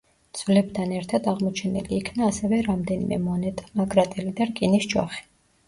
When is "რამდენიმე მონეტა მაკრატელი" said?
2.71-4.37